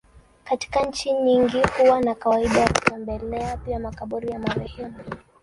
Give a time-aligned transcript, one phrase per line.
[0.43, 4.97] Katika nchi nyingi huwa na kawaida ya kutembelea pia makaburi ya marehemu.